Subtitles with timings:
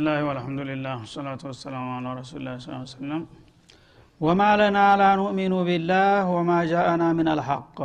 [0.00, 2.46] ቢስሚላህ ወልሐምዱሊላህ ወሰላቱ ወሰላሙ አላ ረሱላ
[2.92, 3.22] ሰለም
[4.20, 7.76] ወማ ለና ላኑእሚኑ ቢላህ ወማ ጃአና ምን አልሐቅ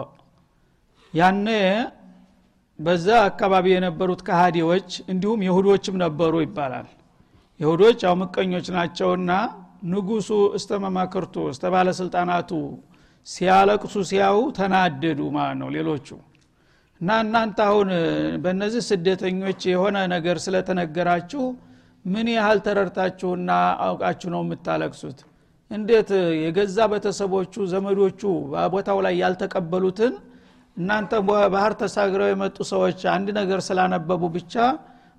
[1.14, 1.48] ያነ
[2.80, 6.88] በዛ አካባቢ የነበሩት ከሃዲዎች እንዲሁም የሁዶችም ነበሩ ይባላል።
[7.60, 9.30] የሁዶች ያው ምቀኞች ናቸውና
[9.92, 10.30] ንጉሱ
[10.60, 12.52] እስተ መማክርቱ እስተ ባለስልጣናቱ
[13.28, 16.08] ሲያለቅሱ ሲያው ተናደዱ ማለት ነው ሌሎቹ።
[17.02, 17.90] እና እናንተ አሁን
[18.44, 21.46] በእነዚህ ስደተኞች የሆነ ነገር ስለተነገራችሁ
[22.06, 23.52] ምን ያህል ተረድታችሁና
[23.86, 25.20] አውቃችሁ ነው የምታለቅሱት?
[25.72, 26.10] እንዴት
[26.44, 30.14] የገዛ ቤተሰቦቹ ዘመዶቹ በቦታው ላይ ያልተቀበሉትን
[30.78, 31.12] እናንተ
[31.54, 34.54] ባህር ተሳግረው የመጡ ሰዎች አንድ ነገር ስላነበቡ ብቻ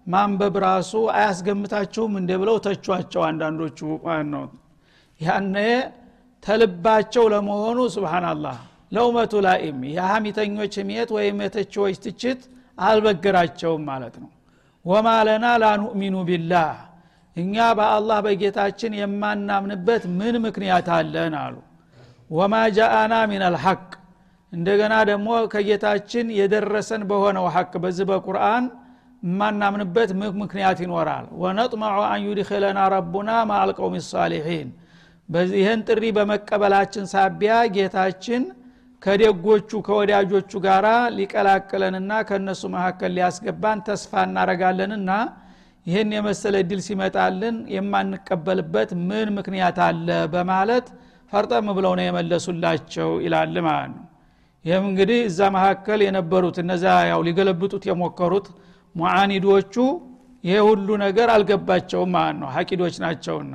[0.07, 3.79] ማንበብ ራሱ አያስገምታችሁም እንደ ብለው ተቿቸው አንዳንዶቹ
[4.33, 4.45] ነው።
[5.21, 5.57] ያነ
[6.45, 8.59] ተልባቸው ለመሆኑ ስብናላህ
[8.93, 12.41] ለውመቱ ላኢም የሀሚተኞች ህሜት ወይም የተችዎች ትችት
[12.79, 14.31] አልበገራቸውም ማለት ነው
[14.87, 16.73] ወማ ለና ላኑእሚኑ ቢላህ
[17.37, 21.57] እኛ በአላህ በጌታችን የማናምንበት ምን ምክንያት አለን አሉ።
[22.31, 23.83] ወማ ጃአና ሚን አልሐቅ
[24.53, 28.65] እንደገና ደግሞ ከጌታችን የደረሰን በሆነው ሐቅ በዚህ በቁርአን
[29.23, 30.11] የማናምንበት
[30.43, 31.27] ምክንያት ይኖራል?
[31.43, 32.23] ወነጥመዑ አን
[32.95, 34.69] ረቡና ማአልቀውም ሳሊሒን
[35.57, 38.43] ይህን ጥሪ በመቀበላችን ሳቢያ ጌታችን
[39.03, 45.11] ከደጎቹ ከወዳጆቹ ጋር ሊቀላቅለንና ከእነሱ መካከል ሊያስገባን ተስፋ እናረጋለንና
[45.87, 50.87] ይህን የመሰለ እድል ሲመጣልን የማንቀበልበት ምን ምክንያት አለ በማለት
[51.33, 54.05] ፈርጠም ብለው ነው የመለሱላቸው ይላል ማለት ነው።
[54.65, 58.47] ይህም እንግዲህ እዛ መካከል የነበሩት እነዛ ያው ሊገለብጡት የሞከሩት
[58.95, 59.75] ሙዓኒዶቹ
[60.45, 63.55] ይሄ ሁሉ ነገር አልገባቸውም ማለት ነው። ሀቂዶች ናቸውና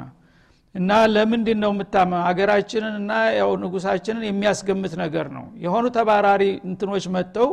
[0.76, 5.46] እና ለምንድን ነው የምታመ ሀገራችንን እና ያው ንጉሳችንን የሚያስገምት ነገር ነው?
[5.64, 7.50] የሆኑ ተባራሪ እንትኖች መጥተው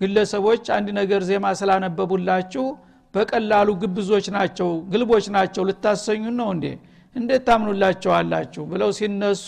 [0.00, 2.64] ግለሰቦች አንድ ነገር ዜማ ስላነበቡላችሁ
[3.14, 6.66] በቀላሉ ግብዞች ናቸው ግልቦች ናቸው ልታሰኙን ነው እንዴ?
[7.16, 8.62] እንዴት ታምኑላቸዋላችሁ?
[8.72, 9.46] ብለው ሲነሱ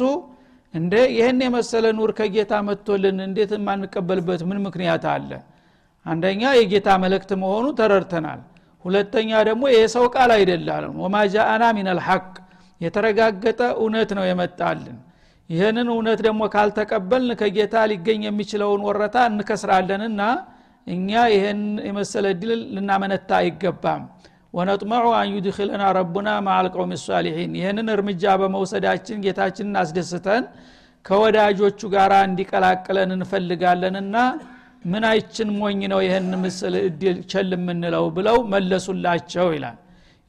[0.75, 5.31] እንደ ይህን የመሰለ ኑር ከጌታ መጥቶልን እንዴት የማንቀበልበት ምን ምክንያት አለ?
[6.07, 8.41] አንደኛ የጌታ መልእክት መሆኑ ተረድተናል።
[8.85, 12.25] ሁለተኛ ደግሞ የሰው ቃል አይደላለም ወማ ጃአና ሚን አልሐቅ
[12.81, 14.97] የተረጋገጠ እውነት ነው የመጣልን።
[15.51, 20.23] ይህንን እውነት ደግሞ ካልተቀበልን ከጌታ ሊገኝ የሚችለውን ወረታ እንከስራለንና
[20.87, 24.03] እኛ ይህን የመሰለ ድል ልናመነታ አይገባም።
[24.55, 30.45] ወነጥመዑ አን ዩድክለና ረቡና ማአልቀውም ሳሊሒን ይህንን እርምጃ በመውሰዳችን ጌታችንን አስደስተን
[31.05, 34.17] ከወዳጆቹ ጋር እንዲቀላቅለን እንፈልጋለንና
[34.85, 39.77] ምን አይችን ሞኝ ነው ይህን ምስል እድል ቸል የምንለው ብለው መለሱላቸው ይላል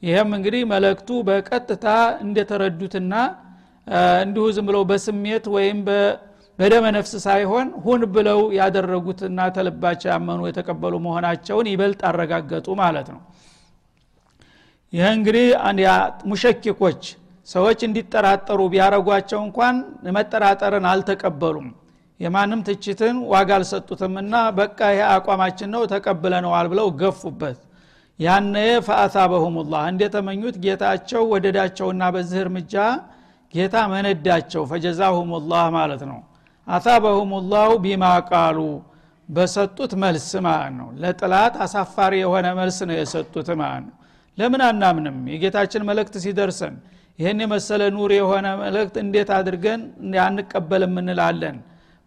[0.02, 1.86] ይህም እንግዲህ መለክቱ በቀጥታ
[2.24, 3.14] እንደተረዱትና
[4.22, 5.78] እንዲሁ ዝም ብለው በስሜት ወይም
[6.58, 13.20] በደመ ነፍስ ሳይሆን ሁን ብለው ያደረጉትና ተልባቸው ያመኑ የተቀበሉ መሆናቸውን ይበልጥ አረጋገጡ ማለት ነው።
[14.92, 15.46] ይህ እንግዲህ
[16.30, 17.02] ሙሸኪኮች
[17.48, 19.76] ሰዎች እንዲጠራጠሩ ቢያረጓቸው እንኳን
[20.16, 21.68] መጠራጠርን አልተቀበሉም።
[22.20, 27.58] የማንም ትችትን ዋጋ አልሰጡትምና በቃ ይሄ አቋማችን ነው ተቀብለነዋል ብለው ገፉበት
[28.18, 28.54] ያነ
[28.86, 32.74] ፈአሳበሁሙላህ። እንደተመኙት ጌታቸው ወደዳቸውና በዚህ እርምጃ
[33.54, 36.18] ጌታ መነዳቸው። ፈጀዛሁሙላህ ማለት ነው።
[36.66, 38.58] አሳበሁሙላሁ ቢማ ቃሉ።
[39.28, 43.94] በሰጡት መልስ ማለት ነው። ለጥላት አሳፋሪ የሆነ መልስ ነው የሰጡት ማለት ነው።
[44.38, 45.16] ለምን አናምንም?
[45.32, 46.74] የጌታችን መልእክት ሲደርሰን
[47.18, 49.80] ይህን የመሰለ ኑር የሆነ መልእክት እንዴት አድርገን
[50.24, 51.56] አንቀበልም እንላለን?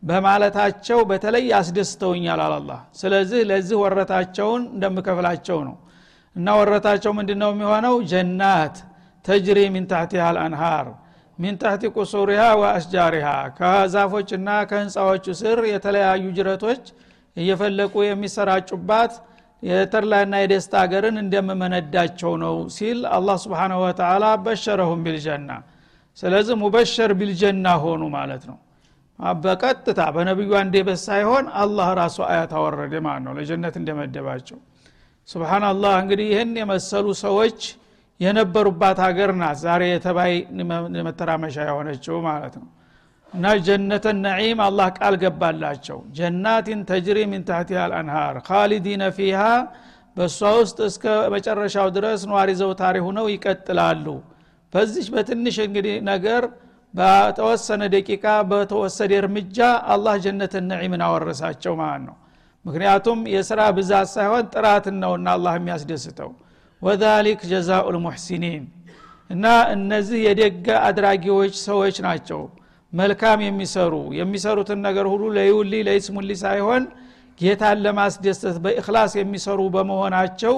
[0.03, 5.75] በማለታቸው በተለይ ያስደስተውኛል አላላ ስለዚህ ለዚህ ወረታቸውን እንደምከፍላቸው ነው
[6.35, 7.95] እና ወረታቸው ምንድ ነው የሚሆነው?
[8.11, 8.75] ጀናት
[9.25, 10.87] ተጅሪ ሚን ታህቲሃ አልአንሃር
[11.39, 13.27] ሚን ታህቲ ቁሱሪሃ ወአስጃሪሃ
[13.57, 16.83] ከዛፎችና ከህንፃዎቹ ስር የተለያዩ ጅረቶች
[17.37, 19.13] እየፈለቁ የሚሰራጩባት
[19.63, 25.49] የተድላና የደስታ ሀገርን እንደምመነዳቸው ነው ሲል አላህ ስብሓንሁ ወተላ በሸረሁም ቢልጀና።
[26.17, 28.57] ስለዚህ ሙበሸር ቢልጀና ሆኑ ማለት ነው።
[29.39, 34.57] በቀጥታ በነቢዩ አንዴበት ሳይሆን አላህ ራሱ አያት አወረደ ማለት ነው ለጀነት እንደመደባቸው
[35.29, 37.59] ስብናላህ እንግዲህ ይህን የመሰሉ ሰዎች
[38.19, 40.33] የነበሩባት ሀገር ናት። ዛሬ የተባይ
[41.07, 42.69] መተራመሻ የሆነችው ማለት ነው።
[43.33, 49.41] እና ጀነተ ነዒም አላህ ቃል ገባላቸው። ጀናትን ተጅሪ ሚን ታህቲሃ አልአንሃር ካሊዲነ ፊሃ
[50.17, 51.03] በእሷ ውስጥ እስከ
[51.35, 54.05] መጨረሻው ድረስ ነዋሪ ዘውታሪ ሁነው ይቀጥላሉ።
[54.73, 56.43] በዚች በትንሽ እንግዲህ ነገር
[56.93, 59.57] በተወሰነ ደቂቃ በተወሰደ እርምጃ
[59.93, 62.15] አላህ ጀነት ነዒምን አወረሳቸው ማለት ነው
[62.65, 66.31] ምክንያቱም የስራ ብዛት ሳይሆን ጥራትን ነውና አላህ የሚያስደስተው።
[66.81, 68.63] ወዛሊክ ጀዛኡ ልሙሕሲኒን
[69.29, 72.41] እና እነዚህ የደገ አድራጊዎች ሰዎች ናቸው።
[72.93, 76.83] መልካም የሚሰሩ። የሚሰሩትን ነገር ሁሉ ለይውሊ ለይስሙሊ ሳይሆን
[77.39, 80.55] ጌታን ለማስደሰት በእክላስ የሚሰሩ በመሆናቸው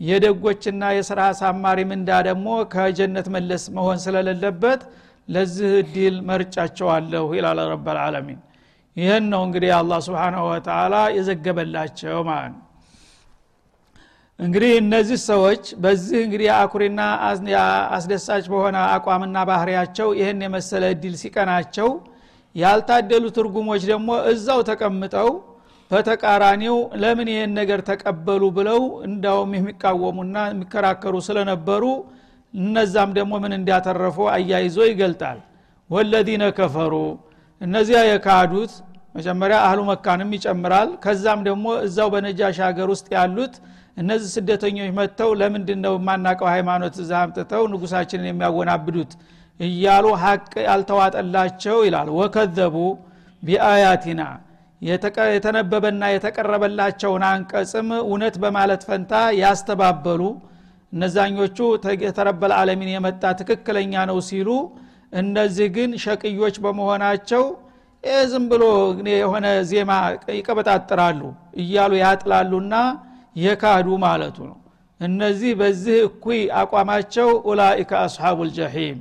[0.00, 4.80] የደጎችና የስራ አሳማሪ ምንዳ ደግሞ ከጀነት መለስ መሆን ስለሌለበት
[5.28, 8.40] ለዚህ እድል መርጫቸዋለሁ ይላል ረብልዓለሚን
[8.96, 12.60] ይህን ነው እንግዲህ አላህ ስብንሁ ወተላ የዘገበላቸው ማለት ነው።
[14.38, 17.00] እንግዲህ እነዚህ ሰዎች በዚህ እንግዲህ አኩሪና
[17.96, 21.90] አስደሳች በሆነ አቋምና ባህሪያቸው ይህን የመሰለ እድል ሲቀናቸው
[22.54, 25.30] ያልታደሉ ትርጉሞች ደግሞ እዛው ተቀምጠው
[25.90, 31.84] በተቃራኒው ለምን ይህን ነገር ተቀበሉ ብለው እንዳውም የሚቃወሙና የሚከራከሩ ስለነበሩ
[32.54, 35.38] እነዛም ደግሞ ምን እንዲያተረፉ አያይዞ ይገልጣል።
[35.90, 36.94] ወለዚነ ከፈሩ
[37.64, 38.72] እነዚያ የካዱት
[39.14, 43.54] መጀመሪያ አህሉ መካንም ይጨምራል። ከዛም ደግሞ እዛው በነጃሽ ሀገር ውስጥ ያሉት
[43.96, 49.12] እነዚህ ስደተኞች መጥተው ለምንድን ነው የማናቀው ሃይማኖት እዛ አምጥተው ንጉሳችንን የሚያወናብዱት?
[49.60, 52.76] እያሉ ሀቅ ያልተዋጠላቸው ይላል። ወከዘቡ
[53.42, 54.22] ቢአያቲና
[55.32, 60.22] የተነበበና የተቀረበላቸውን አንቀጽም እውነት በማለት ፈንታ ያስተባበሉ
[60.92, 61.58] እነዛኞቹ
[62.04, 64.48] የተረበል ዓለሚን የመጣ ትክክለኛ ነው ሲሉ
[65.12, 67.44] እነዚህ ግን ሸቅዮች በመሆናቸው
[68.30, 68.64] ዝም ብሎ
[69.12, 69.92] የሆነ ዜማ
[70.36, 71.20] ይቀበጣጥራሉ
[71.60, 72.74] እያሉ ያጥላሉና
[73.36, 74.58] የካዱ ማለቱ ነው።
[75.00, 78.98] እነዚህ በዚህ እኩይ አቋማቸው ኡላኢከ አስሓቡ ልጀሒም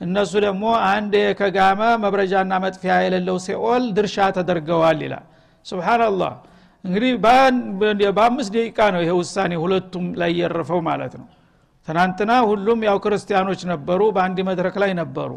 [0.00, 5.26] እነሱ ደግሞ አንድ ከጋመ መብረጃና መጥፊያ የሌለው ሲኦል ድርሻ ተደርገዋል ይላል።
[5.66, 6.32] ስብናላህ
[6.84, 7.12] እንግዲህ
[8.16, 11.26] በአምስት ደቂቃ ነው ይሄ ውሳኔ ሁለቱም ላይ የረፈው ማለት ነው
[11.88, 15.30] ትናንትና ሁሉም ያው ክርስቲያኖች ነበሩ በአንድ መድረክ ላይ ነበሩ።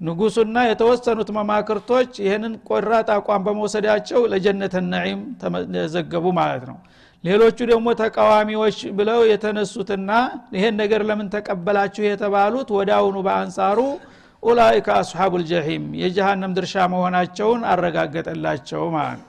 [0.00, 5.22] ንጉሱና የተወሰኑት መማክርቶች ይህንን ቆራጥ አቋም በመውሰዳቸው ለጀነት ነዒም
[5.74, 6.76] ተዘገቡ ማለት ነው።
[7.24, 10.10] ሌሎቹ ደግሞ ተቃዋሚዎች ብለው የተነሱትና
[10.56, 12.68] ይሄን ነገር ለምን ተቀበላችሁ የተባሉት
[12.98, 13.78] አሁኑ በአንጻሩ
[14.42, 19.27] ኡላይከ አስሓቡ ልጀሒም የጀሃነም ድርሻ መሆናቸውን አረጋገጠላቸው ማለት ነው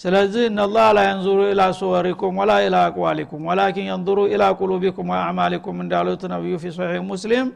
[0.00, 6.22] ስለዚህ እነላህ ላ የንዙሩ ኢላ ሱወሪኩም ወላ ኢላ አቅዋሊኩም ወላኪን የንظሩ ኢላ ቁሉቢኩም ወአዕማሊኩም እንዳሉት
[6.32, 7.46] ነቢዩ ፊ ሶሒህ ሙስሊም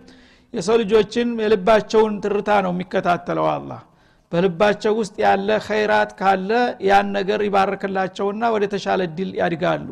[0.54, 3.80] የሰው ልጆችን የልባቸውን ትርታ ነው የሚከታተለው አላህ።
[4.32, 6.50] በልባቸው ውስጥ ያለ ኸይራት ካለ
[6.88, 9.88] ያን ነገር ይባርክላቸውና ወደ ተሻለ ድል ያድጋሉ።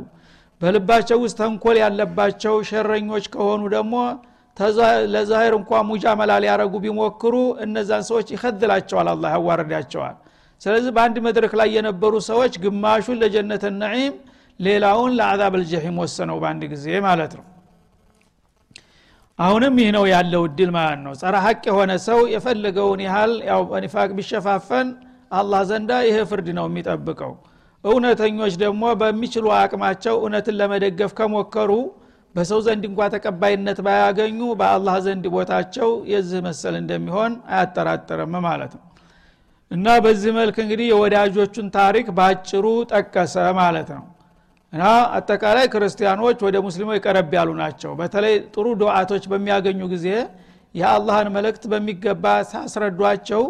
[0.60, 3.94] በልባቸው ውስጥ ተንኮል ያለባቸው ሸረኞች ከሆኑ ደግሞ
[5.12, 10.16] ለዛሄር እንኳ ሙጃመላ ሊያረጉ ቢሞክሩ እነዛን ሰዎች ይከድላቸዋል አላ ያዋርዳቸዋል
[10.62, 14.14] ስለዚህ በአንድ መድረክ ላይ የነበሩ ሰዎች ግማሹን ለጀነት ነዒም
[14.60, 17.44] ሌላውን ለአዛብ አልጀሒም ወሰነው በአንድ ጊዜ ማለት ነው።
[19.38, 24.10] አሁንም ይህ ነው ያለው እድል ማለት ነው። ጸረ ሀቅ የሆነ ሰው የፈለገውን ያህል ያው በኒፋቅ
[24.18, 24.88] ቢሸፋፈን
[25.32, 27.32] አላህ ዘንዳ ይሄ ፍርድ ነው የሚጠብቀው።
[27.84, 31.70] እውነተኞች ደግሞ በሚችሉ አቅማቸው እውነትን ለመደገፍ ከሞከሩ
[32.34, 38.84] በሰው ዘንድ እንኳ ተቀባይነት ባያገኙ በአላህ ዘንድ ቦታቸው የዚህ መሰል እንደሚሆን አያጠራጥርም ማለት ነው
[39.70, 44.04] እና በዚህ መልክ እንግዲህ የወዳጆቹን ታሪክ በአጭሩ ጠቀሰ ማለት ነው።
[44.72, 44.82] እና
[45.16, 50.06] አጠቃላይ ክርስቲያኖች ወደ ሙስሊሞች ቀረብ ያሉ ናቸው። በተለይ ጥሩ ዱዓቶች በሚያገኙ ጊዜ
[50.74, 53.42] የአላህን መልእክት በሚገባ ሳስረዷቸው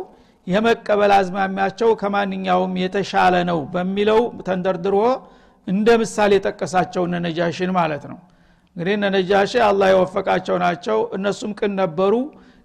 [0.47, 4.97] የመቀበል አዝማሚያቸው ከማንኛውም የተሻለ ነው በሚለው ተንደርድሮ
[5.69, 8.19] እንደ ምሳሌ የጠቀሳቸው እነነጃሽን ማለት ነው።
[8.77, 12.15] እንግዲህ እነነጃሽ አላህ የወፈቃቸው ናቸው። እነሱም ቅን ነበሩ።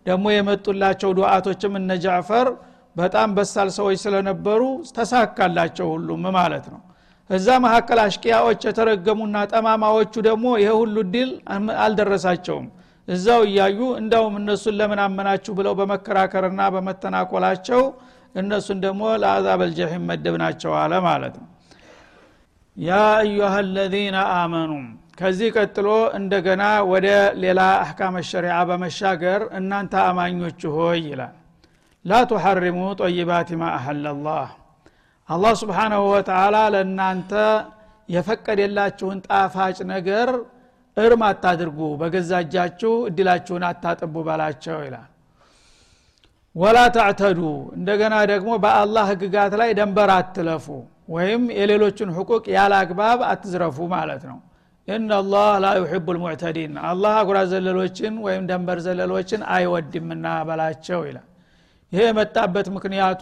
[0.05, 2.47] ደግሞ የመጡላቸው ዱዓቶችም እነ ጃዕፈር
[2.95, 4.61] በጣም በሳል ሰዎች ስለነበሩ
[4.97, 6.81] ተሳካላቸው ሁሉም ማለት ነው።
[7.29, 11.29] እዛ መካከል አሽቂያዎች የተረገሙና ጠማማዎቹ ደግሞ ይሄ ሁሉ ድል
[11.85, 12.67] አልደረሳቸውም።
[13.07, 17.81] እዛው እያዩ እንዳውም እነሱን ለምን አመናችሁ ብለው በመከራከርና በመተናኮላቸው
[18.35, 21.47] እነሱን ደግሞ ለአዛብ አልጀሒም መደብ ናቸው አለ ማለት ነው።
[22.77, 24.71] ያ አዩሃ አለዚነ አመኑ።
[25.19, 25.87] ከዚህ ቀጥሎ
[26.17, 27.07] እንደገና ወደ
[27.43, 31.35] ሌላ አሕካም ሸሪዓ በመሻገር እናንተ አማኞች ሆይ ይላል
[32.05, 34.47] ላ ቱሐሪሙ ጠይባት ማ አሐለላህ
[35.29, 37.31] አላህ ስብሓናሁ ወተላ ለእናንተ
[38.09, 40.29] የፈቀደላችሁን ጣፋጭ ነገር
[40.97, 45.09] እርም አታድርጉ በገዛ እጃችሁ እድላችሁን አታጥቡ በላቸው ይላል
[46.55, 47.39] ወላ ተዕተዱ
[47.77, 50.67] እንደገና ደግሞ በአላህ ህግጋት ላይ ደንበር አትለፉ
[51.15, 54.37] ወይም የሌሎችን ሕቁቅ ያለ አግባብ አትዝረፉ ማለት ነው
[54.87, 61.27] ኢናላህ ላ ዩሕቡ ልሙዕተዲን አላህ አጉራ ዘለሎችን ወይም ደንበር ዘለሎችን አይወድምና በላቸው ይላል
[61.95, 63.21] ይሄ የመጣበት ምክንያቱ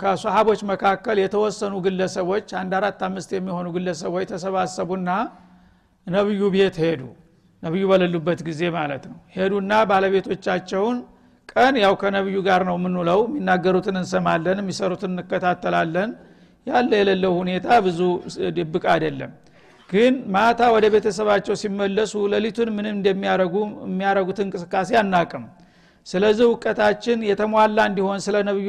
[0.00, 5.10] ከሰሃቦች መካከል የተወሰኑ ግለሰቦች አንድ አራት አምስት የሚሆኑ ግለሰቦች ተሰባሰቡና
[6.06, 7.02] ነቢዩ ቤት ሄዱ።
[7.62, 10.98] ነቢዩ በሌሉበት ጊዜ ማለት ነው። ሄዱና ባለቤቶቻቸውን
[11.52, 16.10] ቀን ያው ከነቢዩ ጋር ነው የምንውለው የሚናገሩትን እንሰማለን የሚሰሩትን እንከታተላለን
[16.66, 18.00] ያለ የሌለው ሁኔታ ብዙ
[18.58, 19.30] ድብቅ አይደለም።
[19.90, 23.54] ግን ማታ ወደ ቤተሰባቸው ሲመለሱ ሌሊቱን ምንም እንደሚያረጉ
[23.86, 25.44] የሚያረጉት እንቅስቃሴ አናቅም
[26.10, 28.68] ስለዚህ እውቀታችን የተሟላ እንዲሆን ስለ ነቢዩ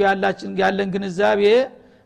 [0.62, 1.42] ያለን ግንዛቤ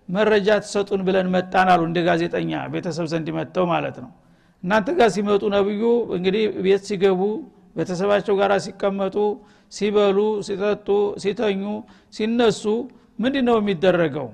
[0.10, 4.12] መረጃ ትሰጡን ብለን መጣን አሉ እንደ ጋዜጠኛ ቤተሰብ ዘንድ መጥተው ማለት ነው።
[4.64, 5.82] እናንተ ጋር ሲመጡ ነብዩ
[6.18, 7.22] እንግዲህ ቤት ሲገቡ
[7.78, 9.16] ቤተሰባቸው ጋር ሲቀመጡ
[9.72, 10.88] ሲበሉ ሲጠጡ
[11.24, 11.64] ሲተኙ
[12.14, 12.64] ሲነሱ
[13.20, 14.28] ምንድ ነው የሚደረገው?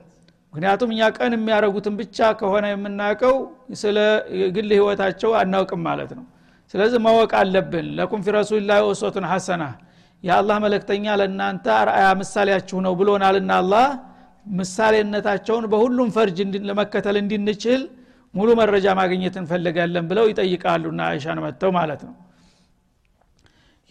[0.54, 3.36] ምክንያቱም እኛ ቀን የሚያደረጉትን ብቻ ከሆነ የምናውቀው
[3.82, 3.98] ስለ
[4.56, 6.26] ግል ህይወታቸው አናውቅም ማለት ነው።
[6.74, 9.64] ስለዚህ ማወቅ አለብን። ለኩም ፊ ረሱልላ ወሶቱን ሐሰና
[10.24, 13.86] የአላህ መለክተኛ ለእናንተ አርአያ ምሳሌያችሁ ነው ብሎናልና አላህ
[14.56, 16.38] ምሳሌነታቸውን በሁሉም ፈርጅ
[16.70, 17.82] ለመከተል እንድንችል
[18.34, 22.14] ሙሉ መረጃ ማግኘት እንፈልጋለን ብለው ይጠይቃሉና አይሻን መጥተው ማለት ነው።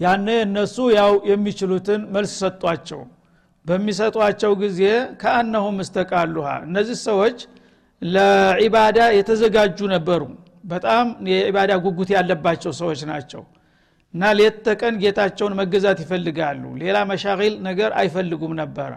[0.00, 3.00] ያነ እነሱ ያው የሚችሉትን መልስ ሰጧቸው።
[3.66, 4.80] በሚሰጧቸው ጊዜ
[5.22, 7.38] ከአነሁም እስተቃሉሃ። እነዚህ ሰዎች
[8.02, 10.22] ለዒባዳ የተዘጋጁ ነበሩ።
[10.64, 13.42] በጣም የዒባዳ ጉጉት ያለባቸው ሰዎች ናቸው
[14.14, 18.92] እና ሌት ተቀን ጌታቸውን መገዛት ይፈልጋሉ። ሌላ መሻቂል ነገር አይፈልጉም ነበረ።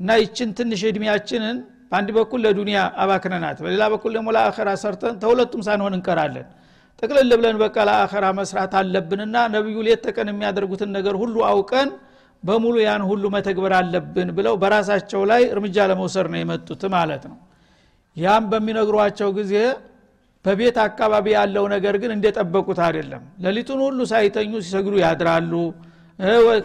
[0.00, 1.56] እና ይችን ትንሽ እድሜያችንን
[1.90, 6.46] በአንድ በኩል ለዱንያ አባክነናት በሌላ በኩል ደግሞ ለአኸራ ሰርተን ተሁለቱም ሳንሆን እንቀራለን።
[7.02, 11.90] ጥቅልል ብለን በቃ ለአኸራ መስራት አለብንና ነቢዩ ሌት ተቀን የሚያደርጉትን ነገር ሁሉ አውቀን
[12.42, 17.38] በሙሉ ያን ሁሉ መተግበር አለብን ብለው በራሳቸው ላይ እርምጃ ለመውሰድ ነው የመጡት ማለት ነው።
[18.16, 19.54] ያም በሚነግሯቸው ጊዜ
[20.44, 25.52] በቤት አካባቢ ያለው ነገር ግን እንደጠበቁት አይደለም። ሌሊቱን ሁሉ ሳይተኙ ሲሰግዱ ያድራሉ።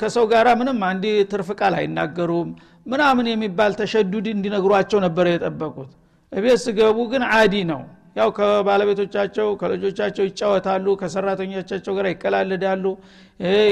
[0.02, 2.50] ከሰው ጋር ምንም አንድ ትርፍ ቃል አይናገሩም።
[2.86, 5.92] ምናምን የሚባል ተሸዱድ እንዲነግሯቸው ነበር የጠበቁት።
[6.32, 7.82] እቤት ስገቡ ግን አዲ ነው።
[8.16, 12.86] ያው ከባለቤቶቻቸው ከልጆቻቸው ይጫወታሉ ከሰራተኞቻቸው ጋር ይቀላለዳሉ።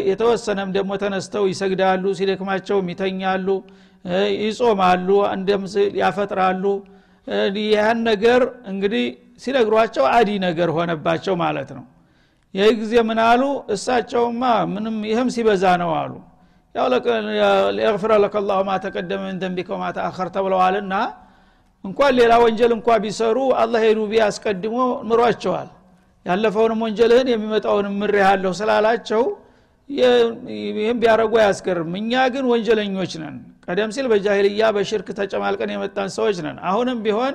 [0.09, 3.47] የተወሰነም ደግሞ ተነስተው ይሰግዳሉ ሲደክማቸውም ይተኛሉ።
[4.41, 5.09] ይጾማሉ
[6.01, 6.63] ያፈጥራሉ
[7.63, 9.05] ይህን ነገር እንግዲህ
[9.43, 11.85] ሲነግሯቸው አዲ ነገር ሆነባቸው ማለት ነው።
[12.53, 13.41] ይህ ጊዜ ምን አሉ?
[13.75, 16.13] እሳቸውማ ምንም ይህም ሲበዛ ነው አሉ።
[16.75, 16.85] ያው
[17.77, 18.35] ሊያግፍረ ለከ
[18.67, 20.93] ማ ተቀደመ ምን ደንቢከ ወማ ተአኸር ተብለዋልና
[21.83, 24.77] እንኳን ሌላ ወንጀል እንኳ ቢሰሩ አላህ የዱቢ አስቀድሞ
[25.09, 25.69] ምሯቸዋል
[26.25, 29.23] ያለፈውንም ወንጀልህን የሚመጣውንም ምር ያለሁ ስላላቸው
[29.91, 36.57] ይህም ቢያረጉ አያስገርም እኛ ግን ወንጀለኞች ነን። ቀደም ሲል በጃሂልያ በሽርክ ተጨማልቀን የመጣን ሰዎች ነን።
[36.69, 37.33] አሁንም ቢሆን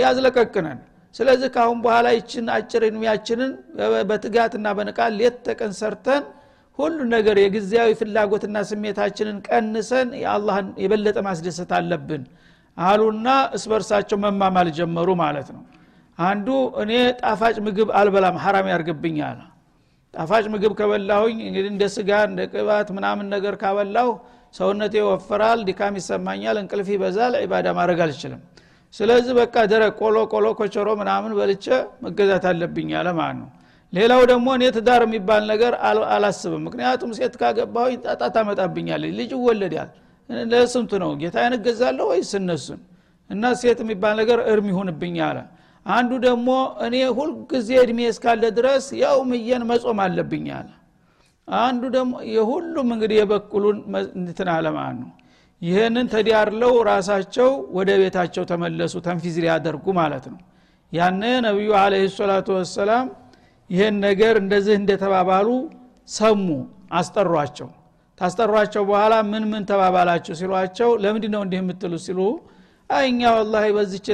[0.00, 0.78] ያዝለቀቅነን
[1.14, 3.52] ስለዚህ ካአሁን በኋላ ይችን አጭር እድሜያችንን
[4.08, 6.24] በትጋትና በንቃት ሌት ተቀን ሰርተን
[6.78, 12.24] ሁሉ ነገር የጊዜያዊ ፍላጎትና ስሜታችንን ቀንሰን የአላህን የበለጠ ማስደሰት አለብን
[12.76, 15.62] አሉና እስበርሳቸው መማማል ጀመሩ ማለት ነው።
[16.18, 16.48] አንዱ
[16.82, 19.40] እኔ ጣፋጭ ምግብ አልበላም ሐራም ያርግብኝ አለ
[20.16, 24.08] ጣፋጭ ምግብ ከበላሁኝ እንግዲህ እንደ ስጋ እንደ ቅባት ምናምን ነገር ካበላሁ
[24.54, 28.40] ሰውነቴ ይወፈራል ድካም ይሰማኛል እንቅልፍ ይበዛል ዒባዳ ማድረግ አልችልም።
[28.94, 31.66] ስለዚህ በቃ ደረቅ ቆሎ ቆሎ ኮቸሮ ምናምን በልቼ
[32.04, 33.48] መገዛት አለብኝ አለ ማለት ነው።
[33.92, 35.72] ሌላው ደግሞ እኔ ትዳር የሚባል ነገር
[36.14, 39.90] አላስብም። ምክንያቱም ሴት ካገባሁኝ ጣጣ ታመጣብኛለች። ልጅ ይወለዳል።
[40.52, 41.10] ለስንቱ ነው?
[41.20, 42.80] ጌታዬን እገዛለሁ ወይስ እነሱን?
[43.30, 45.38] እና ሴት የሚባል ነገር እርም ይሁንብኝ አለ
[45.86, 46.48] አንዱ ደግሞ
[46.86, 50.70] እኔ ሁልጊዜ እድሜ እስካለ ድረስ ያው ምየን መጾም አለብኝ አለ።
[51.48, 53.76] አንዱ ደግሞ የሁሉም እንግዲህ የበኩሉን
[54.20, 55.10] እንትን አለማን ነው።
[55.62, 60.40] ይህንን ተዲያርለው ራሳቸው ወደ ቤታቸው ተመለሱ ተንፊዝ ሊያደርጉ ማለት ነው።
[60.92, 63.06] ያነ ነቢዩ አለ ሰላቱ ወሰላም
[63.70, 65.48] ይህን ነገር እንደዚህ እንደተባባሉ
[66.08, 66.46] ሰሙ
[66.98, 67.68] አስጠሯቸው።
[68.18, 72.20] ታስጠሯቸው በኋላ ምን ምን ተባባላችሁ ሲሏቸው ለምንድ ነው እንዲህ የምትሉ ሲሉ
[72.90, 74.06] እኛ ወላ በዚች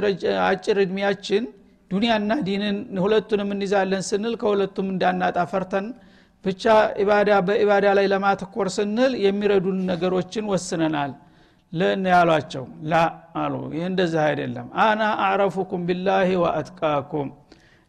[0.47, 1.45] አጭር እድሜያችን
[1.93, 5.87] ዱኒያና ዲንን ሁለቱንም እንይዛለን ስንል ከሁለቱም እንዳናጣ ፈርተን
[6.45, 6.63] ብቻ
[7.03, 11.13] ኢባዳ በኢባዳ ላይ ለማተኮር ስንል የሚረዱን ነገሮችን ወስነናል
[11.73, 12.95] ለን ያሏቸው ላ
[13.43, 17.29] አሉ። ይህ እንደዚህ አይደለም። አና አዕረፉኩም ቢላሂ ወአትቃኩም።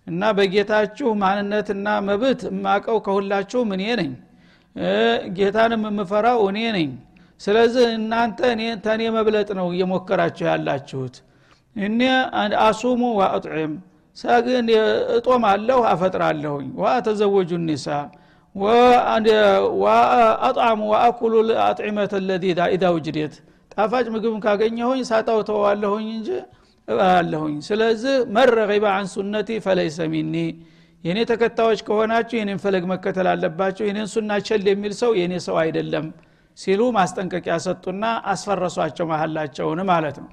[0.08, 4.12] እና በጌታችሁ ማንነትና መብት የማቀው ከሁላችሁም እኔ ነኝ።
[5.38, 6.90] ጌታንም የምፈራው እኔ ነኝ።
[7.42, 8.40] ስለዚህ እናንተ
[8.86, 11.16] ተኔ መብለጥ ነው እየሞከራችሁ ያላችሁት።
[11.76, 12.00] እኔ
[12.66, 13.74] አሱሙ ወአጥዕም
[14.18, 14.68] ሰግን
[15.16, 17.86] እጦም አለሁ አፈጥራለሁኝ ወአተዘወጁ ኒሳ
[19.84, 21.34] ወአጥዓሙ ወአኩሉ
[21.66, 22.44] አጥዒመተ ለዚ
[22.74, 23.34] ኢዳ ውጅዴት።
[23.74, 25.40] ጣፋጭ ምግብን ካገኘሁኝ ሳጣው
[26.10, 26.28] እንጂ
[26.88, 30.36] እበላለሁኝ። ስለዚህ መረቂበ አን ሱነቲ ፈለይሰ ሚኒ።
[31.04, 36.06] የእኔ ተከታዮች ከሆናችሁ የኔን ፈለግ መከተል አለባቸው የኔን ሱና ቸል የሚል ሰው የእኔ ሰው አይደለም
[36.58, 40.30] ሲሉ ማስጠንቀቂያ ሰጡና አስፈረሷቸው መሀላቸውን ማለት ነው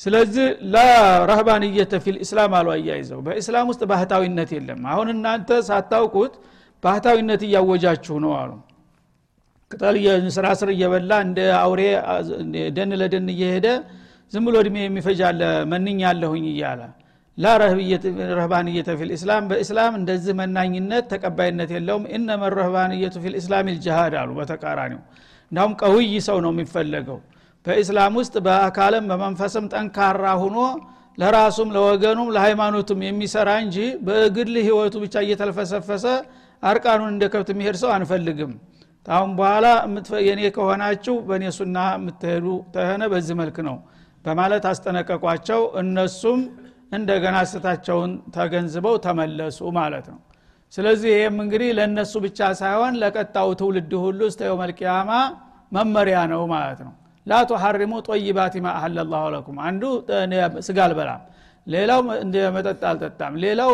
[0.00, 6.34] ስለዚህ ላረህባንየተ ፊል ኢስላም አሉ አያይዘው። በኢስላም ውስጥ ባህታዊነት የለም። አሁን እናንተ ሳታውቁት
[6.82, 8.50] ባህታዊነት እያወጃችሁ ነው አሉ።
[9.70, 9.96] ቅጠል
[10.36, 11.80] ስራ ስር እየበላ እንደ አውሬ
[12.76, 13.66] ደን ለደን እየሄደ
[14.32, 15.40] ዝም ብሎ እድሜ የሚፈጃለ
[15.72, 16.80] መንኝ ያለሁኝ እያለ።
[17.38, 17.48] ላ
[18.32, 25.00] ረህባንየተ ፊ ልእስላም በእስላም እንደዚህ መናኝነት ተቀባይነት የለውም። እነመ ረህባንየቱ ፊ ልእስላም ልጅሃድ አሉ በተቃራኒው።
[25.52, 27.18] እንዳሁም ቀውይ ሰው ነው የሚፈለገው
[27.68, 30.58] በእስላም ውስጥ በአካልም በመንፈስም ጠንካራ ሁኖ
[31.18, 36.04] ለራሱም ለወገኑም ለሃይማኖቱም የሚሰራ እንጂ በግል ህይወቱ ብቻ እየተልፈሰፈሰ
[36.62, 38.52] አርቃኑን እንደ ከብት የሚሄድ ሰው አንፈልግም።
[39.06, 39.66] ታሁን በኋላ
[40.28, 43.76] የኔ ከሆናችሁ በእኔ ሱና የምትሄዱ ተሆነ በዚህ መልክ ነው።
[44.24, 46.40] በማለት አስጠነቀቋቸው። እነሱም
[46.92, 50.18] እንደገና ስታቸውን ተገንዝበው ተመለሱ ማለት ነው።
[50.72, 55.10] ስለዚህ ይህም እንግዲህ ለእነሱ ብቻ ሳይሆን ለቀጣው ትውልድ ሁሉ እስተ የውመልቅያማ
[55.72, 56.94] መመሪያ ነው ማለት ነው
[57.28, 59.82] ላ ቱሐሪሙ ጦይባት ማ አህለላሁ ለኩም። አንዱ
[60.66, 61.22] ስጋ አልበላም
[61.66, 62.00] ሌላው
[62.56, 63.72] መጠጥ አልጠጣም ሌላው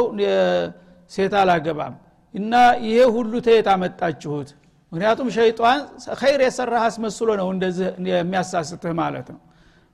[1.11, 1.95] ሴት አላገባም።
[2.35, 2.53] እና
[2.87, 4.49] ይሄ ሁሉ ተየት አመጣችሁት።
[4.93, 5.81] ምክንያቱም ሸይጣን
[6.21, 9.41] ኸይር የሰራህ አስመስሎ ነው እንደዚህ የሚያሳስትህ ማለት ነው።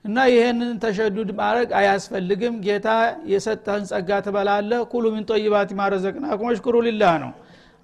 [0.05, 2.89] እና ይህንን ተሸዱድ ማድረግ አያስፈልግም። ጌታ
[3.33, 7.33] የሰጠህን ጸጋ ትበላለህ። ኩሉ ምን ጦይባት ማረዘቅናኩም ወሽኩሩ ሊላህ ነው።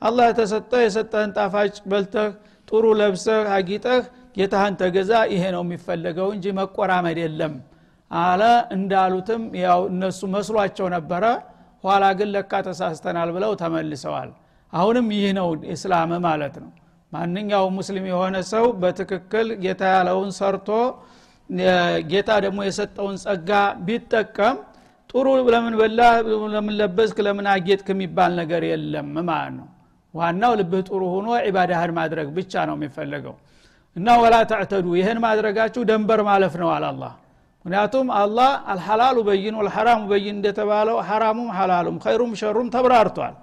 [0.02, 2.30] አላህ የተሰጠ የሰጠህን ጣፋጭ በልተህ
[2.68, 4.00] ጥሩ ለብሰህ አጊጠህ
[4.36, 7.54] ጌታህን ተገዛ ይሄ ነው የሚፈለገው እንጂ መቆራመድ የለም
[8.10, 8.42] አለ።
[8.76, 11.24] እንዳሉትም ያው እነሱ መስሏቸው ነበረ።
[11.84, 14.30] ኋላ ግን ለካ ተሳስተናል ብለው ተመልሰዋል።
[14.72, 16.70] አሁንም ይህ ነው እስላም ማለት ነው።
[17.12, 20.70] ማንኛውም ሙስሊም የሆነ ሰው በትክክል ጌታ ያለውን ሰርቶ
[22.10, 23.50] ጌታ ደግሞ የሰጠውን ጸጋ
[23.86, 24.56] ቢጠቀም
[25.10, 26.00] ጥሩ ለምን በላ
[26.54, 27.18] ለምን ለበስክ?
[27.26, 27.88] ለምን አጌጥክ?
[27.94, 29.68] የሚባል ነገር የለም ማለት ነው።
[30.14, 33.34] ዋናው ልብህ ጥሩ ሆኖ ዒባዳህን ማድረግ ብቻ ነው የሚፈለገው
[33.96, 37.02] እና ወላ ተዕተዱ ይህን ማድረጋችሁ ደንበር ማለፍ ነው አላላ
[37.64, 43.34] ምክንያቱም አላህ አልሐላሉ በይን ወልሐራሙ በይን እንደተባለው ሐራሙም ሐላሉም ኸይሩም ሸሩም ተብራርቷል።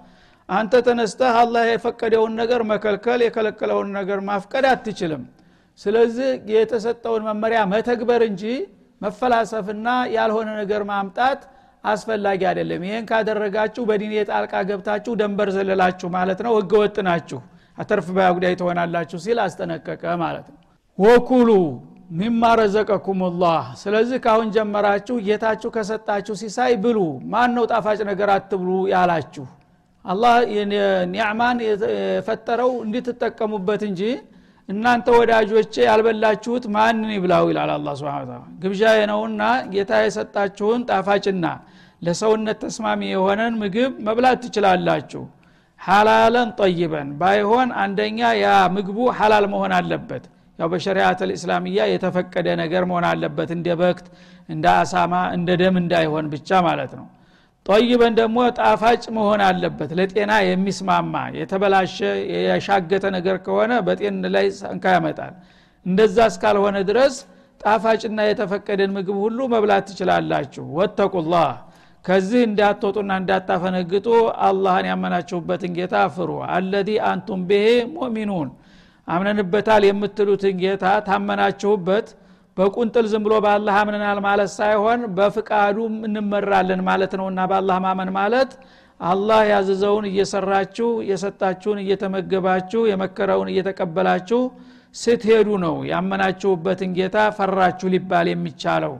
[0.48, 5.22] አንተ ተነስተህ አላህ የፈቀደውን ነገር መከልከል የከለከለውን ነገር ማፍቀድ አትችልም።
[5.80, 8.44] ስለዚህ የተሰጠውን መመሪያ መተግበር እንጂ
[9.00, 11.40] መፈላሰፍና ያልሆነ ነገር ማምጣት
[11.84, 17.40] አስፈላጊ አይደለም። ይህን ካደረጋችሁ በዲኔ ጣልቃ ገብታችሁ ደንበር ዘለላችሁ ማለት ነው። ህገ ወጥ ናችሁ
[17.78, 20.58] አተርፍ ባያ ጉዳይ ትሆናላችሁ ሲል አስጠነቀቀ ማለት ነው።
[20.98, 21.50] ወኩሉ
[22.18, 26.98] ሚማ ረዘቀኩም ላህ ስለዚህ ካሁን ጀመራችሁ ጌታችሁ ከሰጣችሁ ሲሳይ ብሉ
[27.32, 29.44] ማን ነው ጣፋጭ ነገር አትብሉ ያላችሁ?
[30.04, 30.34] አላህ
[31.14, 34.00] ኒዕማን የፈጠረው እንድትጠቀሙበት እንጂ
[34.68, 38.30] እናንተ ወዳጆቼ ያልበላችሁት ማንን ይብላው ይላል አላ ስብን
[38.62, 41.46] ግብዣ ነውና ጌታ የሰጣችሁን ጣፋጭና
[42.02, 45.22] ለሰውነት ተስማሚ የሆነን ምግብ መብላት ትችላላችሁ
[45.84, 50.24] ሐላለን ጠይበን ባይሆን አንደኛ ያ ምግቡ ሐላል መሆን አለበት።
[50.58, 54.06] ያው በሸሪአት ልእስላምያ የተፈቀደ ነገር መሆን አለበት። እንደ በክት
[54.48, 57.06] እንደ አሳማ እንደ ደም እንዳይሆን ብቻ ማለት ነው።
[57.66, 61.96] ጠይበን ደግሞ ጣፋጭ መሆን አለበት። ለጤና የሚስማማ የተበላሸ
[62.46, 65.34] የሻገተ ነገር ከሆነ በጤን ላይ ሰንካ ያመጣል።
[65.86, 67.14] እንደዛ እስካልሆነ ድረስ
[67.60, 71.50] ጣፋጭና የተፈቀደን ምግብ ሁሉ መብላት ትችላላችሁ። ወተቁላህ
[72.04, 74.06] ከዚህ እንዳትወጡና እንዳታፈነግጡ
[74.46, 78.48] አላህን ያመናችሁበትን ጌታ ፍሩ አለዚ አንቱም ብሄ ሙእሚኑን።
[79.08, 82.06] አምነንበታል የምትሉትን ጌታ ታመናችሁበት።
[82.56, 85.76] በቁንጥል ዝም ብሎ በአላህ አምነናል ማለት ሳይሆን በፍቃዱ
[86.08, 88.50] እንመራለን ማለት ነውና በአላህ ማመን ማለት
[89.00, 94.40] አላህ ያዘዘውን እየሰራችሁ የሰጣችሁን እየተመገባችሁ የመከረውን እየተቀበላችሁ
[94.94, 98.94] ስትሄዱ ነው ያመናችሁበትን ጌታ ፈራችሁ ሊባል የሚቻለው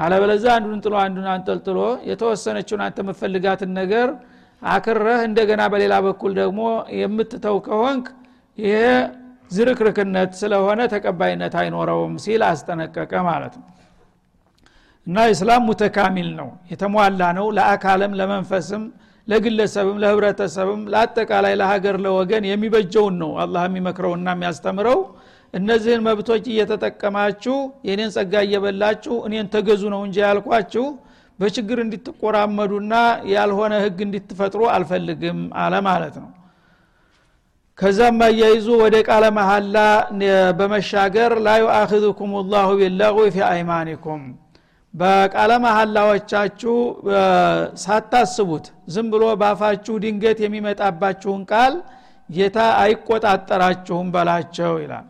[0.00, 1.78] አለበለዛ አንዱን ጥሎ አንዱን አንጠልጥሎ
[2.10, 4.08] የተወሰነችውን አንተ የምፈልጋትን ነገር
[4.62, 6.60] አክረህ እንደገና በሌላ በኩል ደግሞ
[7.00, 8.06] የምትተው ከሆንክ
[8.58, 8.78] ይሄ
[9.50, 13.66] ዝርክርክነት ስለሆነ ተቀባይነት አይኖረውም ሲል አስጠነቀቀ ማለት ነው።
[15.06, 18.82] እና ኢስላም ሙተካሚል ነው። የተሟላ ነው። ለአካልም ለመንፈስም
[19.28, 25.00] ለግለሰብም ለህብረተሰብም ለአጠቃላይ ለሀገር ለወገን የሚበጀውን ነው አላህ የሚመክረውና የሚያስተምረው
[25.54, 27.56] እነዚህን መብቶች እየተጠቀማችሁ
[27.88, 30.84] የኔን ጸጋ እየበላችሁ እኔን ተገዙ ነው እንጂ ያልኳችሁ
[31.38, 32.94] በችግር እንድትቆራመዱና
[33.32, 36.30] ያልሆነ ህግ እንድትፈጥሩ አልፈልግም አለ ማለት ነው።
[37.78, 39.76] ከዛም አያይዙ ወደ ቃለ መሐላ
[40.58, 44.22] በመሻገር ላ ዩአኪዝኩም ላሁ ቢለغ ፊ አይማኒኩም።
[44.94, 46.74] በቃለ መሐላዎቻችሁ
[47.84, 51.74] ሳታስቡት ዝም ብሎ ባፋችሁ ድንገት የሚመጣባችሁን ቃል
[52.28, 55.06] ጌታ አይቆጣጠራችሁም በላቸው ይላል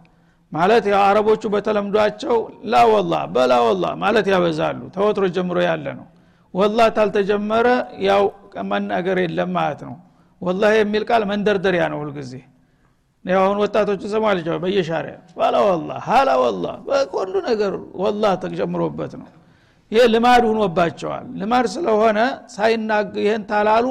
[0.52, 2.36] ማለት አረቦቹ በተለምዷቸው
[2.72, 6.06] ላወላ በላወላ ማለት ያበዛሉ። ተወትሮ ጀምሮ ያለ ነው።
[6.54, 7.66] ወላ ታልተጀመረ
[8.06, 8.22] ያው
[8.70, 9.96] መናገር የለም ማለት ነው።
[10.42, 12.32] ወላ የሚል ቃል መንደርደሪያ ነው ሁልጊዜ።
[13.24, 19.28] አሁን ወጣቶቹ ሰማልቸው በየሻሪያ ባላ ወላ ሀላ ወላ በቆንዱ ነገር ወላ ተጨምሮበት ነው።
[19.92, 22.18] ይሄ ልማድ ሁኖባቸዋል ልማድ ስለሆነ
[22.54, 23.86] ሳይናግ ይህን ታላሉ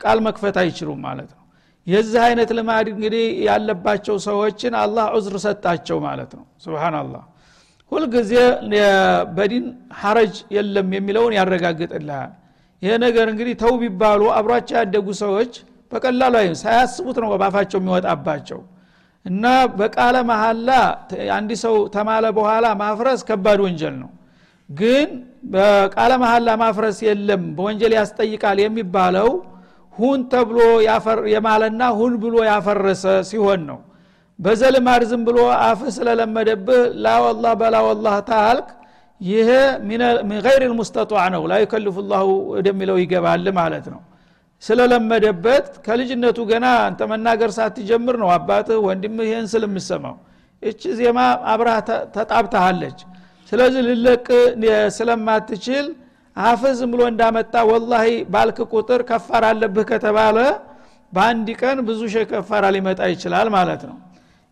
[0.00, 1.41] ቃል መክፈት አይችሉም ማለት ነው
[1.86, 7.22] የዚህ አይነት ልማድ እንግዲህ ያለባቸው ሰዎችን አላህ ዑዝር ሰጣቸው ማለት ነው። ስብናላህ
[7.92, 8.32] ሁልጊዜ
[9.36, 9.64] በዲን
[10.00, 12.30] ሐረጅ የለም የሚለውን ያረጋግጥልሃል።
[12.82, 15.52] ይሄ ነገር እንግዲህ ተው ቢባሉ አብሯቸው ያደጉ ሰዎች
[15.92, 18.60] በቀላሉ አይ ሳያስቡት ነው ባፋቸው የሚወጣባቸው።
[19.26, 19.44] እና
[19.78, 20.70] በቃለ መሐላ
[21.36, 24.10] አንድ ሰው ተማለ በኋላ ማፍረስ ከባድ ወንጀል ነው።
[24.70, 25.08] ግን
[25.54, 29.28] በቃለ መሀላ ማፍረስ የለም በወንጀል ያስጠይቃል የሚባለው
[29.94, 30.58] ሁን ተብሎ
[31.32, 33.78] የማለና ሁን ብሎ ያፈረሰ ሲሆን ነው።
[34.38, 38.68] በዘልማድ ዝም ብሎ አፍ ስለለመደብህ ላወላህ በላወላህ ታልክ
[39.20, 39.50] ይሄ
[40.46, 44.00] ገይር ልሙስተጧዕ ነው። ላ ዩከልፉ ላሁ ወደሚለው ይገባል ማለት ነው።
[44.62, 50.16] ስለለመደበት ከልጅነቱ ገና አንተ መናገር ሳትጀምር ነው አባትህ ወንድምህ ይህን ስለምሰማው
[50.62, 51.18] እች ዜማ
[51.52, 51.68] አብራ
[52.16, 52.98] ተጣብታሃለች።
[53.52, 54.26] ስለዚህ ልለቅ
[54.98, 55.86] ስለማትችል
[56.36, 60.36] አፍህ ዝም ብሎ እንዳመጣ ወላሂ ባልክ ቁጥር ከፋር አለብህ ከተባለ
[61.12, 63.96] በአንድ ቀን ብዙ ሺህ ከፋራ ሊመጣ ይችላል ማለት ነው።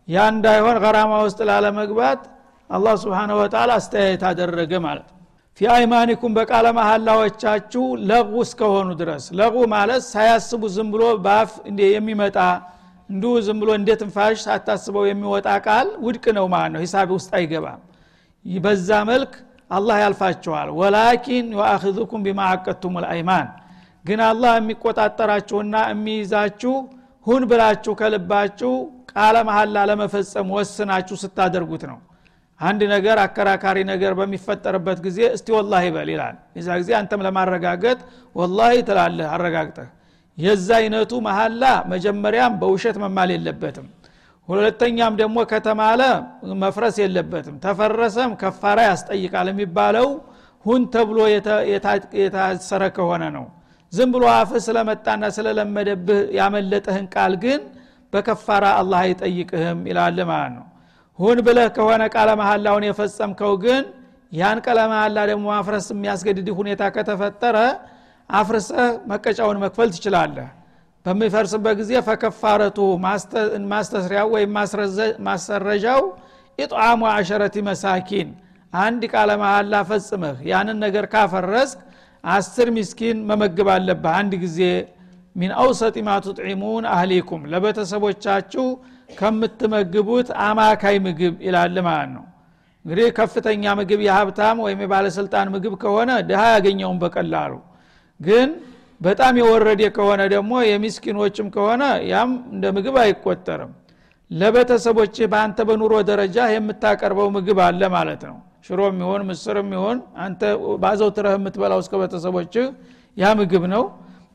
[0.07, 2.21] ያ እንዳይሆን ገራማ ውስጥ ላለመግባት
[2.69, 5.07] አላህ ስብሓንሁ ወተላ አስተያየት አደረገ ማለት
[5.57, 11.51] ፊ አይማኒኩም በቃለ መሐላዎቻችሁ ለጉ እስከሆኑ ድረስ። ለጉ ማለት ሳያስቡ ዝም ብሎ በአፍ
[11.89, 12.37] የሚመጣ
[13.09, 17.81] እንዲሁ ዝም ብሎ እንደ ትንፋሽ ሳታስበው የሚወጣ ቃል ውድቅ ነው ማለት ነው። ሂሳብ ውስጥ አይገባም።
[18.45, 19.33] በዛ መልክ
[19.71, 23.47] አላህ ያልፋችኋል ወላኪን ዩአኪዙኩም ቢማ አቀቱም ልአይማን
[24.05, 26.73] ግን አላህ የሚቆጣጠራችሁና የሚይዛችሁ
[27.27, 28.71] ሁን ብላችሁ ከልባችሁ
[29.11, 31.99] ቃለ መሐላ ለመፈጸም ወስናችሁ ስታደርጉት ነው።
[32.59, 37.99] አንድ ነገር አከራካሪ ነገር በሚፈጠርበት ጊዜ እስቲ ወላሂ በል ይላል። የዛ ጊዜ አንተም ለማረጋገጥ
[38.35, 39.87] ወላሂ ትላለህ አረጋግጠህ።
[40.37, 43.87] የዛ አይነቱ መሐላ መጀመሪያም በውሸት መማል የለበትም
[44.51, 46.01] ሁለተኛም ደግሞ ከተማለ
[46.63, 50.07] መፍረስ የለበትም። ተፈረሰም ከፋራ ያስጠይቃል የሚባለው
[50.65, 51.19] ሁን ተብሎ
[52.21, 53.45] የታሰረ ከሆነ ነው።
[53.93, 57.61] ዝም ብሎ አፍ ስለመጣና ስለለመደብህ ያመለጠህን ቃል ግን
[58.13, 60.65] በከፋራ አላህ አይጠይቅህም ይላል ማለት ነው።
[61.19, 63.83] ሁን ብለህ ከሆነ ቃለ መሐላውን የፈጸምከው ግን
[64.31, 67.57] ያን ቃለ መሐላ ደግሞ ማፍረስ የሚያስገድድህ ሁኔታ ከተፈጠረ
[68.29, 70.47] አፍርሰህ መቀጫውን መክፈል ትችላለህ
[71.05, 72.77] በሚፈርስበት ጊዜ ፈከፋረቱ
[73.71, 74.51] ማስተስሪያው ወይም
[75.27, 76.01] ማሰረጃው
[76.59, 78.29] ኢጥዓሙ አሸረቲ መሳኪን።
[78.73, 81.79] አንድ ቃለ መሐላ ፈጽመህ ያንን ነገር ካፈረስክ
[82.23, 84.59] አስር ሚስኪን መመግብ አለብህ። አንድ ጊዜ
[85.35, 88.65] ሚን አውሰጢ ማ ቱጥዒሙን አህሊኩም ለቤተሰቦቻችሁ
[89.19, 92.25] ከምትመግቡት አማካይ ምግብ ይላል ማለት ነው።
[92.85, 97.53] እንግዲህ ከፍተኛ ምግብ የሀብታም ወይም የባለስልጣን ምግብ ከሆነ ድሃ ያገኘውን በቀላሉ።
[98.19, 98.49] ግን
[99.01, 103.71] በጣም የወረደ ከሆነ ደግሞ የሚስኪኖችም ከሆነ ያም እንደ ምግብ አይቆጠርም።
[104.31, 108.35] ለቤተሰቦች በአንተ በኑሮ ደረጃ የምታቀርበው ምግብ አለ ማለት ነው።
[108.67, 110.41] ሽሮ የሚሆን ምስር የሚሆን አንተ
[110.83, 112.67] ባዘውትረህ የምትበላው እስከ ቤተሰቦችህ
[113.17, 113.83] ያ ምግብ ነው።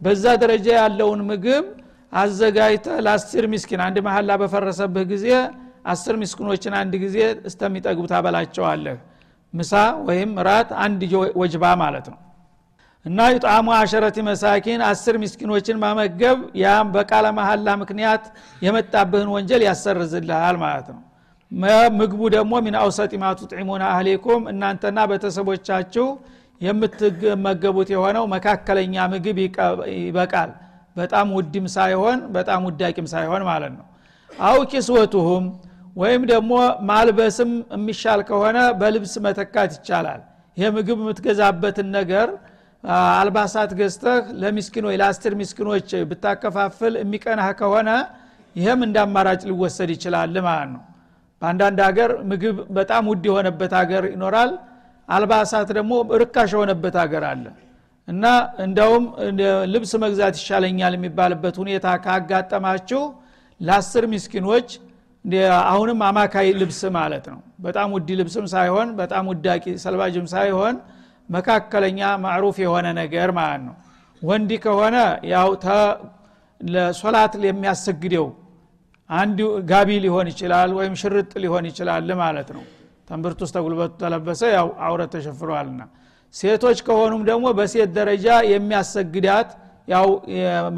[0.00, 1.66] በዛ ደረጃ ያለውን ምግብ
[2.12, 5.28] አዘጋጅተ ለአስር ሚስኪን አንድ መሀላ በፈረሰብህ ጊዜ
[5.92, 7.16] አስር ሚስኪኖችን አንድ ጊዜ
[7.48, 8.96] እስተሚጠግቡ ታበላቸዋለህ።
[9.54, 9.72] ምሳ
[10.08, 11.00] ወይም ራት አንድ
[11.40, 12.18] ወጅባ ማለት ነው
[13.06, 18.24] እና ዩጣሙ አሸረቲ መሳኪን አስር ሚስኪኖችን ማመገብ ያም በቃለ መሀላ ምክንያት
[18.62, 21.02] የመጣብህን ወንጀል ያሰርዝልሃል ማለት ነው።
[21.98, 26.06] ምግቡ ደግሞ ሚን አውሰጢ ማ ቱጥዒሙና አህሊኩም እናንተና ቤተሰቦቻችሁ
[26.60, 29.38] የምትመገቡት የሆነው መካከለኛ ምግብ
[29.98, 30.50] ይበቃል።
[30.96, 33.86] በጣም ውድም ሳይሆን በጣም ውዳቂም ሳይሆን ማለት ነው።
[34.30, 35.44] አው ኪስወቱሁም
[35.96, 36.52] ወይም ደግሞ
[36.88, 40.20] ማልበስም የሚሻል ከሆነ በልብስ መተካት ይቻላል።
[40.56, 42.28] ይሄ ምግብ የምትገዛበትን ነገር
[43.14, 47.90] አልባሳት ገዝተህ ለሚስኪኖች ለአስር ሚስኪኖች ብታከፋፍል የሚቀናህ ከሆነ
[48.56, 50.82] ይህም እንደ አማራጭ ሊወሰድ ይችላል ማለት ነው።
[51.42, 54.50] በአንዳንድ ሀገር ምግብ በጣም ውድ የሆነበት ሀገር ይኖራል
[55.08, 57.44] አልባሳት ደግሞ ርካሽ የሆነበት ሀገር አለ።
[58.08, 58.24] እና
[58.64, 59.04] እንደውም
[59.72, 63.02] ልብስ መግዛት ይሻለኛል የሚባልበት ሁኔታ ካጋጠማችሁ
[63.60, 64.68] ለአስር ሚስኪኖች
[65.64, 70.74] አሁንም አማካይ ልብስ ማለት ነው። በጣም ውድ ልብስም ሳይሆን በጣም ውዳቂ ሰልባጅም ሳይሆን
[71.28, 73.74] መካከለኛ ማዕሩፍ የሆነ ነገር ማለት ነው።
[74.22, 74.96] ወንዲ ከሆነ
[75.32, 75.48] ያው
[76.60, 78.26] ለሶላት የሚያሰግደው
[79.10, 79.38] አንድ
[79.70, 82.62] ጋቢ ሊሆን ይችላል ወይም ሽርጥ ሊሆን ይችላል ማለት ነው።
[83.08, 85.82] ተንብርት ውስጥ ተጉልበቱ ተለበሰ ያው አውረት ተሸፍሯልና
[86.34, 89.50] ሴቶች ከሆኑም ደግሞ በሴት ደረጃ የሚያሰግዳት
[89.88, 90.08] ያው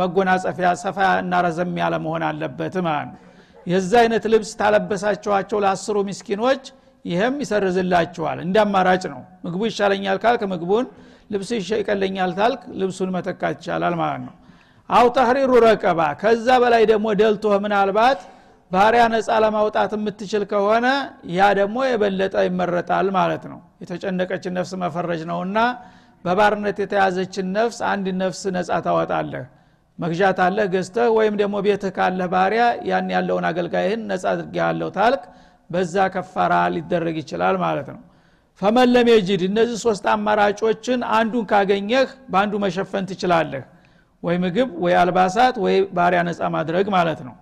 [0.00, 3.22] መጎናጸፊያ ሰፋ እና ረዘም ያለ መሆን አለበት ማለት ነው።
[3.66, 6.62] የዛ አይነት ልብስ ታለበሳችኋቸው ለአስሩ ሚስኪኖች
[7.04, 10.86] ይህም ይሰርዝላችኋል። እንደ አማራጭ ነው። ምግቡ ይሻለኛል ካልክ ምግቡን
[11.30, 14.34] ልብስ ይቀለኛል ታልክ ልብሱን መተካት ይቻላል ማለት ነው።
[14.90, 18.20] አው ተህሪሩ ረቀባ። ከዛ በላይ ደግሞ ደልቶህ ምናልባት
[18.70, 20.86] ባሪያ ነፃ ለማውጣት የምትችል ከሆነ
[21.36, 25.58] ያ ደግሞ የበለጠ ይመረጣል ማለት ነው። የተጨነቀችን ነፍስ መፈረጅ ነውና
[26.24, 29.44] በባርነት የተያዘችን ነፍስ አንድ ነፍስ ነፃ ታወጣለህ።
[29.98, 35.22] መግዣት አለህ ገዝተህ ወይም ደግሞ ቤትህ ካለህ ባሪያ ያን ያለውን አገልጋይህን ነፃ አድርጌ ያለው ታልክ
[35.70, 38.00] በዛ ከፋራ ሊደረግ ይችላል ማለት ነው።
[38.62, 39.08] ፈመን ለም
[39.48, 43.64] እነዚህ ሶስት አማራጮችን አንዱን ካገኘህ በአንዱ መሸፈን ትችላለህ።
[44.22, 47.34] ወይ ምግብ ወይ አልባሳት ወይ ባሪያ ነፃ ማድረግ ማለት ነው።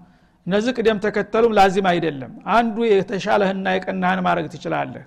[0.47, 5.05] እነዚህ ቅደም ተከተሉም ላዚም አይደለም። አንዱ የተሻለህና የቀናህን ማድረግ ትችላለህ።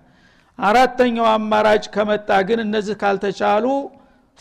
[0.60, 3.66] አራተኛው አማራጭ ከመጣ ግን እነዚህ ካልተቻሉ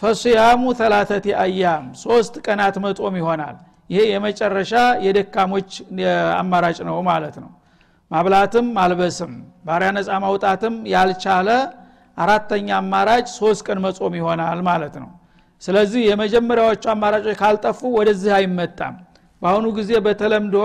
[0.02, 3.56] ፈስያሙ ተላተቲ አያም ሶስት ቀናት መጦም ይሆናል።
[3.90, 4.72] ይሄ የመጨረሻ
[5.06, 5.70] የደካሞች
[6.40, 7.50] አማራጭ ነው ማለት ነው
[8.11, 9.33] ማብላትም ማልበስም
[9.66, 11.49] ባሪያ ነፃ ማውጣትም ያልቻለ
[12.18, 15.11] አራተኛ አማራጭ ሶስት ቀን መጾም ይሆናል ማለት ነው።
[15.62, 18.94] ስለዚህ የመጀመሪያዎቹ አማራጮች ካልጠፉ ወደዚህ አይመጣም።
[19.42, 20.57] በአሁኑ ጊዜ በተለምዶ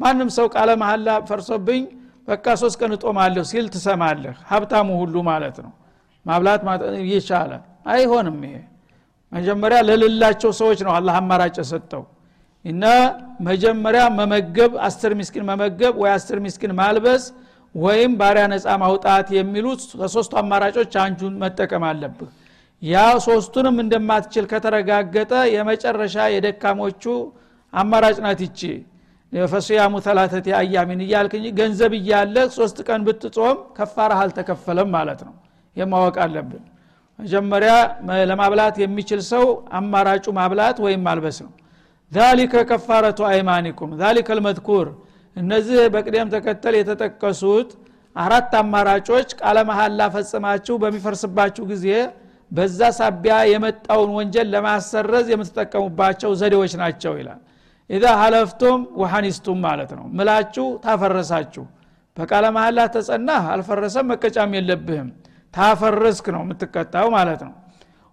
[0.00, 1.82] ማንም ሰው ቃለ መሀላ ፈርሶብኝ
[2.28, 5.72] በቃ ሶስት ቀን እጦማለሁ ሲል ትሰማለህ ሀብታሙ ሁሉ ማለት ነው።
[6.26, 6.62] ማብላት
[7.02, 7.52] እየቻለ
[7.92, 8.56] አይሆንም ይሄ።
[9.32, 12.02] መጀመሪያ ለሌላቸው ሰዎች ነው አላህ አማራጭ የሰጠው
[12.64, 12.84] እና
[13.48, 17.24] መጀመሪያ መመገብ አስር ሚስኪን መመገብ ወይ አስር ሚስኪን ማልበስ
[17.74, 22.30] ወይም ባሪያ ነፃ ማውጣት የሚሉት ከሶስቱ አማራጮች አንጁን መጠቀም አለብህ።
[22.82, 22.96] ያ
[23.26, 27.04] ሶስቱንም እንደማትችል ከተረጋገጠ የመጨረሻ የደካሞቹ
[27.72, 28.60] አማራጭ ናት ይቺ።
[29.32, 35.34] ፈስያሙ ተላተቲ አያሚን እያልክ እንጂ ገንዘብ እያለህ ሶስት ቀን ብትጾም ከፋራህ አልተከፈለም ማለት ነው።
[35.76, 36.62] የማወቅ አለብን።
[37.18, 37.72] መጀመሪያ
[38.30, 39.44] ለማብላት የሚችል ሰው
[39.78, 41.52] አማራጩ ማብላት ወይም ማልበስ ነው
[42.14, 44.86] ዛሊከ ከፋረቱ አይማኒኩም ዛሊከ ልመዝኩር
[45.36, 47.70] እነዚህ በቅደም ተከተል የተጠቀሱት
[48.16, 51.86] አራት አማራጮች ቃለ መሐላ ፈጽማችሁ በሚፈርስባችሁ ጊዜ
[52.50, 57.40] በዛ ሳቢያ የመጣውን ወንጀል ለማሰረዝ የምትጠቀሙባቸው ዘዴዎች ናቸው ይላል።
[57.90, 61.64] ኢዛ ሀለፍቱም ወሐኒስቱም ማለት ነው። ምላችሁ ታፈረሳችሁ።
[62.16, 65.08] በቃለ መሐላ ተጸናህ አልፈረሰም መቀጫም የለብህም።
[65.54, 67.52] ታፈረስክ ነው የምትቀጣው ማለት ነው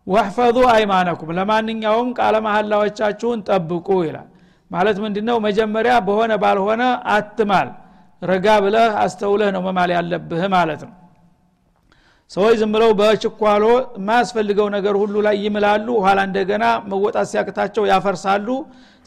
[0.07, 4.27] ወሕፈዙ አይማነኩም። ለማንኛውም ቃለ መሐላዎቻችሁን ጠብቁ ይላል።
[4.71, 5.37] ማለት ምንድነው?
[5.47, 6.83] መጀመሪያ በሆነ ባልሆነ
[7.15, 7.69] አትማል።
[8.21, 10.93] ረጋ ብለህ አስተውለህ ነው መማል ያለብህ ማለት ነው።
[12.31, 13.63] ሰዎች ዝም ብለው በችኳሎ
[13.95, 18.47] የማያስፈልገው ነገር ሁሉ ላይ ይምላሉ። ኋላ እንደገና መወጣት ሲያቅታቸው ያፈርሳሉ።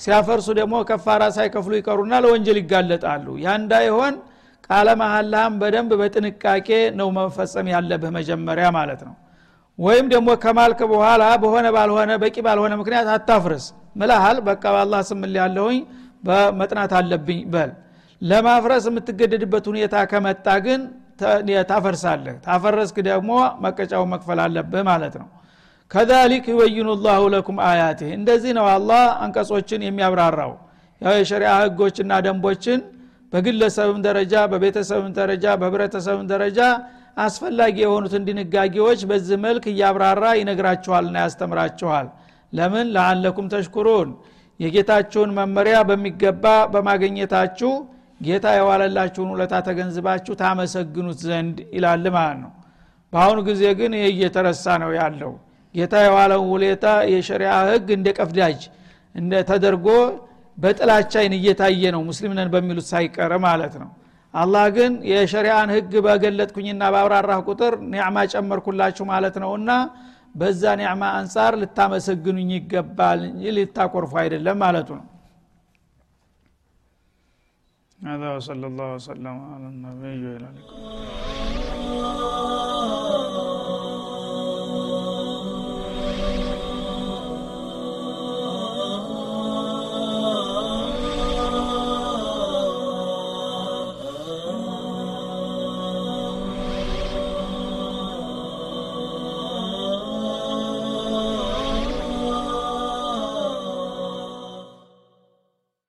[0.00, 4.14] ሲያፈርሱ ደግሞ ከፋራ ሳይከፍሉ ይቀሩና ለወንጀል ይጋለጣሉ። ያ እንዳይሆን
[4.68, 6.68] ቃለ መሐላም በደንብ በጥንቃቄ
[7.00, 9.14] ነው መፈጸም ያለብህ መጀመሪያ ማለት ነው
[9.78, 13.64] ወይም ደግሞ ከማልክ በኋላ በሆነ ባልሆነ በቂ ባልሆነ ምክንያት አታፍርስ።
[14.00, 15.78] ምልሃል በቃ በአላህ ስምል ያለሁኝ
[16.26, 17.70] በመጥናት አለብኝ በል።
[18.22, 20.80] ለማፍረስ የምትገደድበት ሁኔታ ከመጣ ግን
[21.70, 23.30] ታፈርሳለህ። ታፈረስክ ደግሞ
[23.64, 25.28] መቀጫው መክፈል አለብህ ማለት ነው።
[25.90, 30.52] ከዛሊክ ዩበይኑ ላሁ ለኩም አያትህ። እንደዚህ ነው አላህ አንቀጾችን የሚያብራራው።
[31.00, 32.80] ያው የሸሪያ ህጎችና ደንቦችን
[33.32, 36.58] በግለሰብም ደረጃ በቤተሰብም ደረጃ በህብረተሰብም ደረጃ
[37.16, 42.06] አስፈላጊ የሆኑትን ድንጋጌዎች በዚህ መልክ እያብራራ ይነግራችኋልና ያስተምራችኋል።
[42.52, 42.86] ለምን?
[42.94, 44.10] ለአለኩም ተሽኩሩን።
[44.60, 47.70] የጌታችሁን መመሪያ በሚገባ በማገኘታችሁ
[48.20, 52.52] ጌታ የዋለላችሁን ውለታ ተገንዝባችሁ ታመሰግኑት ዘንድ ይላል ማለት ነው።
[53.12, 55.32] በአሁኑ ጊዜ ግን ይህ እየተረሳ ነው ያለው።
[55.74, 58.60] ጌታ የዋለውን ውሌታ የሸሪያ ህግ እንደ ቀፍዳጅ
[59.14, 59.88] እንደ ተደርጎ
[60.58, 63.90] በጥላቻ አይን እየታየ ነው። ሙስሊምነን በሚሉት ሳይቀር ማለት ነው
[64.33, 69.71] አላህ ግን የሸሪያን ህግ በገለጥኩኝና ባብራራህ ቁጥር ኒዕማ ጨመርኩላችሁ ማለት ነውና
[70.39, 75.07] በዛ ኒዕማ አንጻር ልታመሰግኑኝ ይገባል እንጂ ልታኮርፉ አይደለም ማለቱ ነው
[77.99, 80.61] هذا وصلى الله وسلم على النبي وعلى اله